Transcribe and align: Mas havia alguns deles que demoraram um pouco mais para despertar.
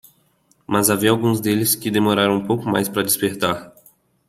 Mas 0.65 0.89
havia 0.89 1.11
alguns 1.11 1.39
deles 1.39 1.75
que 1.75 1.91
demoraram 1.91 2.37
um 2.37 2.43
pouco 2.43 2.65
mais 2.67 2.89
para 2.89 3.03
despertar. 3.03 3.71